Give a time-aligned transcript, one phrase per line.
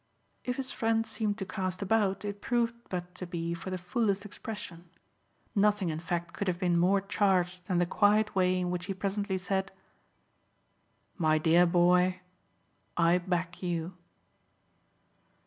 [0.43, 4.25] If his friend seemed to cast about it proved but to be for the fullest
[4.25, 4.89] expression.
[5.53, 8.95] Nothing in fact could have been more charged than the quiet way in which he
[8.95, 9.71] presently said:
[11.19, 12.21] "My dear boy,
[12.97, 13.93] I back you."